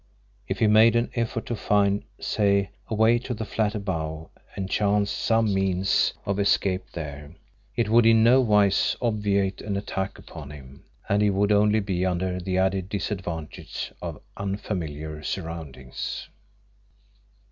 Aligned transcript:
If 0.47 0.57
he 0.57 0.65
made 0.65 0.95
an 0.95 1.11
effort 1.13 1.45
to 1.45 1.55
find, 1.55 2.03
say, 2.19 2.71
a 2.87 2.95
way 2.95 3.19
to 3.19 3.35
the 3.35 3.45
flat 3.45 3.75
above 3.75 4.29
and 4.55 4.67
chanced 4.67 5.15
some 5.15 5.53
means 5.53 6.15
of 6.25 6.39
escape 6.39 6.89
there, 6.93 7.35
it 7.75 7.87
would 7.87 8.07
in 8.07 8.23
no 8.23 8.41
wise 8.41 8.97
obviate 8.99 9.61
an 9.61 9.77
attack 9.77 10.17
upon 10.17 10.49
him, 10.49 10.85
and 11.07 11.21
he 11.21 11.29
would 11.29 11.51
only 11.51 11.81
be 11.81 12.03
under 12.03 12.39
the 12.39 12.57
added 12.57 12.89
disadvantage 12.89 13.93
of 14.01 14.19
unfamiliar 14.37 15.21
surroundings. 15.21 16.29